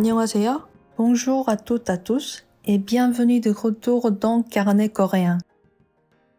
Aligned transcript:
안녕하세요. 0.00 0.68
Bonjour 0.96 1.48
à 1.48 1.56
toutes 1.56 1.88
et 1.88 1.92
à 1.92 1.96
tous 1.98 2.44
et 2.64 2.78
bienvenue 2.78 3.40
de 3.40 3.50
retour 3.50 4.10
dans 4.10 4.42
Carnet 4.42 4.88
coréen. 4.88 5.38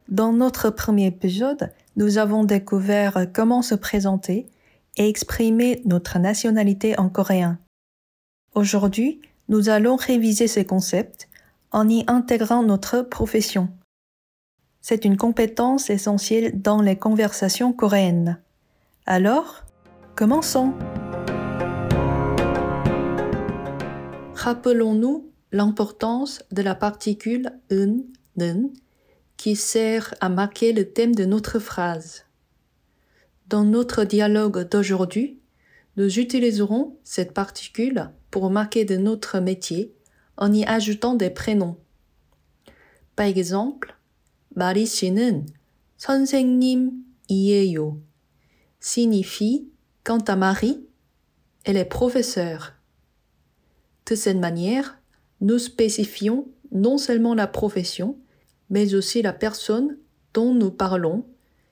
Dans 0.09 0.33
notre 0.33 0.69
premier 0.69 1.07
épisode, 1.07 1.71
nous 1.95 2.17
avons 2.17 2.43
découvert 2.43 3.27
comment 3.33 3.61
se 3.61 3.75
présenter 3.75 4.47
et 4.97 5.07
exprimer 5.07 5.81
notre 5.85 6.19
nationalité 6.19 6.99
en 6.99 7.09
coréen. 7.09 7.57
Aujourd'hui, 8.53 9.21
nous 9.49 9.69
allons 9.69 9.95
réviser 9.95 10.47
ces 10.47 10.65
concepts 10.65 11.29
en 11.71 11.87
y 11.87 12.03
intégrant 12.07 12.63
notre 12.63 13.01
profession. 13.01 13.69
C'est 14.81 15.05
une 15.05 15.17
compétence 15.17 15.89
essentielle 15.89 16.61
dans 16.61 16.81
les 16.81 16.95
conversations 16.95 17.73
coréennes. 17.73 18.39
Alors, 19.05 19.63
commençons. 20.15 20.73
Rappelons-nous 24.41 25.31
l'importance 25.51 26.43
de 26.51 26.61
la 26.61 26.75
particule 26.75 27.51
un, 27.71 27.97
nen, 28.35 28.71
qui 29.37 29.55
sert 29.55 30.13
à 30.19 30.29
marquer 30.29 30.73
le 30.73 30.91
thème 30.91 31.15
de 31.15 31.25
notre 31.25 31.59
phrase. 31.59 32.25
Dans 33.47 33.63
notre 33.63 34.03
dialogue 34.03 34.67
d'aujourd'hui, 34.69 35.39
nous 35.95 36.19
utiliserons 36.19 36.97
cette 37.03 37.33
particule 37.33 38.11
pour 38.29 38.49
marquer 38.49 38.85
de 38.85 38.97
notre 38.97 39.39
métier 39.39 39.95
en 40.37 40.53
y 40.53 40.65
ajoutant 40.65 41.15
des 41.15 41.29
prénoms. 41.29 41.77
Par 43.15 43.25
exemple, 43.25 43.97
마리 44.57 44.85
씨는 44.85 45.45
선생님이에요 45.97 48.01
signifie 48.79 49.69
quant 50.03 50.23
à 50.27 50.35
Marie, 50.35 50.87
elle 51.63 51.77
est 51.77 51.85
professeure. 51.85 52.73
De 54.08 54.14
cette 54.14 54.38
manière, 54.38 54.98
nous 55.40 55.58
spécifions 55.58 56.46
non 56.70 56.98
seulement 56.98 57.34
la 57.34 57.46
profession, 57.46 58.16
mais 58.70 58.94
aussi 58.94 59.22
la 59.22 59.32
personne 59.32 59.98
dont 60.34 60.54
nous 60.54 60.70
parlons, 60.70 61.24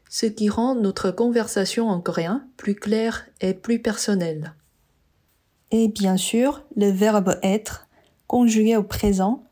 ce 0.09 0.27
qui 0.27 0.49
rend 0.49 0.75
notre 0.75 1.11
conversation 1.11 1.89
en 1.89 2.01
coréen 2.01 2.47
plus 2.57 2.75
claire 2.75 3.27
et 3.41 3.55
plus 3.55 3.81
personnelle. 3.81 4.55
Et 5.71 5.89
bien 5.89 6.17
sûr, 6.17 6.65
le 6.77 6.91
verbe 6.91 7.39
être, 7.43 7.87
conjugué 8.27 8.77
au 8.77 8.83
présent, 8.83 9.45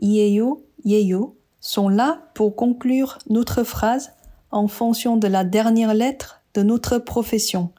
yeyo, 0.00 0.66
yeyo, 0.84 1.36
sont 1.60 1.88
là 1.88 2.30
pour 2.34 2.56
conclure 2.56 3.18
notre 3.28 3.62
phrase 3.62 4.12
en 4.50 4.66
fonction 4.66 5.16
de 5.16 5.28
la 5.28 5.44
dernière 5.44 5.94
lettre 5.94 6.42
de 6.54 6.62
notre 6.62 6.98
profession. 6.98 7.70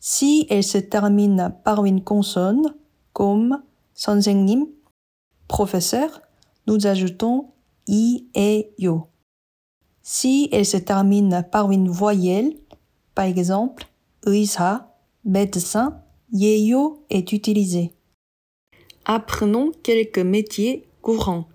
Si 0.00 0.46
elle 0.50 0.64
se 0.64 0.78
termine 0.78 1.54
par 1.64 1.84
une 1.84 2.02
consonne, 2.02 2.74
comme 3.13 3.61
선생님, 3.93 4.67
professeur, 5.47 6.21
nous 6.67 6.87
ajoutons 6.87 7.51
i 7.87 8.27
et 8.35 8.71
yo. 8.77 9.07
Si 10.01 10.49
elle 10.51 10.65
se 10.65 10.77
termine 10.77 11.45
par 11.51 11.71
une 11.71 11.89
voyelle, 11.89 12.55
par 13.15 13.25
exemple 13.25 13.85
의사, 14.25 14.95
médecin, 15.25 16.01
yeyo 16.31 17.05
est 17.09 17.31
utilisé. 17.31 17.93
Apprenons 19.05 19.71
quelques 19.83 20.19
métiers 20.19 20.87
courants. 21.01 21.47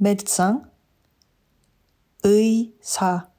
Médecin, 0.00 0.62
의사, 2.24 3.30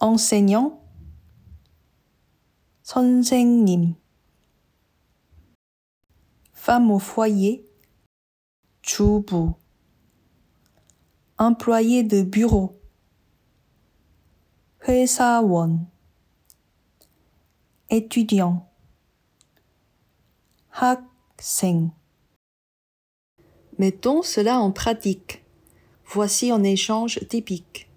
enseignant, 0.00 0.80
선생님. 2.82 3.94
Femme 6.62 6.90
au 6.90 6.98
foyer, 6.98 7.64
주부. 8.82 9.54
Employé 11.38 12.02
de 12.02 12.22
bureau, 12.22 12.80
회사원. 14.86 15.86
Étudiant, 17.90 18.68
학생. 20.70 21.92
Mettons 23.78 24.22
cela 24.22 24.58
en 24.58 24.72
pratique. 24.72 25.44
Voici 26.04 26.50
un 26.50 26.64
échange 26.64 27.20
typique. 27.28 27.88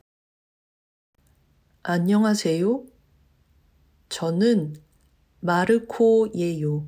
안녕하세요. 1.83 2.85
저는 4.09 4.75
마르코예요. 5.39 6.88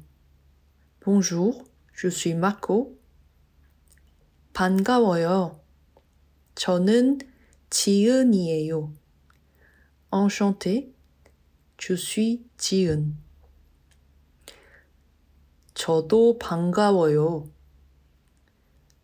Bonjour, 1.10 1.64
je 1.94 2.08
suis 2.08 2.34
Marco. 2.34 2.94
반가워요. 4.52 5.58
저는 6.54 7.20
지은이에요. 7.70 8.92
Enchanté, 10.12 10.92
je 11.78 11.94
suis 11.94 12.44
지은. 12.58 13.14
저도 15.72 16.36
반가워요. 16.36 17.48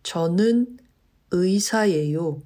저는 0.02 0.76
의사예요. 1.30 2.42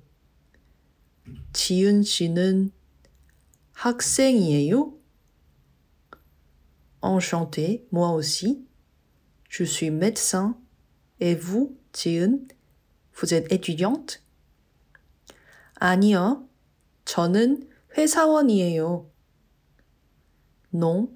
지은 1.52 2.04
씨는 2.04 2.70
학생이에요? 3.72 4.94
Enchanté, 7.02 7.88
moi 7.91 8.12
aussi. 8.12 8.67
Je 9.50 9.63
suis 9.63 9.91
médecin. 9.91 10.57
Et 11.19 11.35
vous, 11.35 11.78
지은, 11.94 12.47
vous 13.13 13.34
êtes 13.34 13.51
étudiante? 13.51 14.23
아니요. 15.75 16.47
저는 17.06 17.67
회사원이에요. 17.97 19.06
Non, 20.73 21.09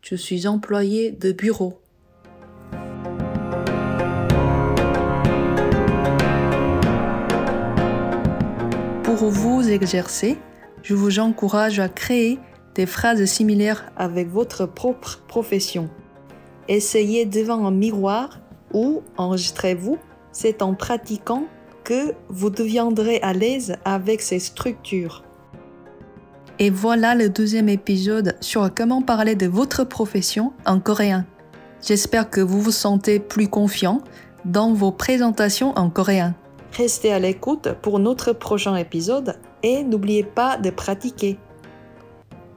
je 0.00 0.14
suis 0.14 0.46
employé 0.46 1.10
de 1.10 1.32
bureau. 1.32 1.82
Pour 9.02 9.30
vous 9.30 9.68
exercer, 9.68 10.38
je 10.82 10.94
vous 10.94 11.18
encourage 11.18 11.80
à 11.80 11.88
créer 11.88 12.38
des 12.74 12.86
phrases 12.86 13.24
similaires 13.24 13.90
avec 13.96 14.28
votre 14.28 14.66
propre 14.66 15.24
profession. 15.26 15.90
Essayez 16.68 17.26
devant 17.26 17.66
un 17.66 17.70
miroir 17.70 18.40
ou 18.72 19.02
enregistrez-vous. 19.16 19.98
C'est 20.32 20.62
en 20.62 20.74
pratiquant 20.74 21.44
que 21.84 22.14
vous 22.28 22.50
deviendrez 22.50 23.20
à 23.22 23.32
l'aise 23.32 23.76
avec 23.84 24.20
ces 24.20 24.38
structures. 24.38 25.22
Et 26.58 26.70
voilà 26.70 27.14
le 27.14 27.28
deuxième 27.28 27.68
épisode 27.68 28.36
sur 28.40 28.72
comment 28.74 29.02
parler 29.02 29.34
de 29.34 29.46
votre 29.46 29.84
profession 29.84 30.52
en 30.64 30.80
coréen. 30.80 31.26
J'espère 31.82 32.30
que 32.30 32.40
vous 32.40 32.60
vous 32.60 32.72
sentez 32.72 33.20
plus 33.20 33.48
confiant 33.48 34.00
dans 34.44 34.72
vos 34.72 34.90
présentations 34.90 35.76
en 35.76 35.90
coréen. 35.90 36.34
Restez 36.72 37.12
à 37.12 37.18
l'écoute 37.18 37.68
pour 37.82 37.98
notre 37.98 38.32
prochain 38.32 38.74
épisode 38.76 39.38
et 39.62 39.84
n'oubliez 39.84 40.24
pas 40.24 40.56
de 40.56 40.70
pratiquer. 40.70 41.38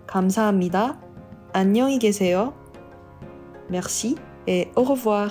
감사합니다. 0.07 0.97
안녕히 1.53 1.99
계세요. 1.99 2.53
Merci 3.70 4.16
et 4.46 4.68
au 4.76 4.82
revoir. 4.82 5.30